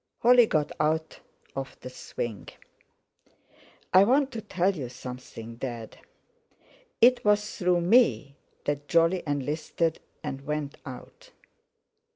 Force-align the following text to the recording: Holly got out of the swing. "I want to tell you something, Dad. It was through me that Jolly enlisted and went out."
Holly 0.23 0.47
got 0.47 0.71
out 0.79 1.19
of 1.55 1.79
the 1.81 1.89
swing. 1.91 2.49
"I 3.93 4.03
want 4.03 4.31
to 4.31 4.41
tell 4.41 4.75
you 4.75 4.89
something, 4.89 5.57
Dad. 5.57 5.99
It 7.01 7.23
was 7.23 7.55
through 7.55 7.81
me 7.81 8.35
that 8.65 8.87
Jolly 8.87 9.21
enlisted 9.27 9.99
and 10.23 10.41
went 10.41 10.77
out." 10.87 11.29